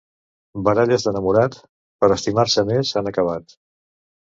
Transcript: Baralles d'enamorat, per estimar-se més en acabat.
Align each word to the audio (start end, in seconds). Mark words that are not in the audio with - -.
Baralles 0.67 1.05
d'enamorat, 1.07 1.59
per 2.05 2.11
estimar-se 2.17 2.67
més 2.73 2.97
en 3.05 3.13
acabat. 3.15 3.57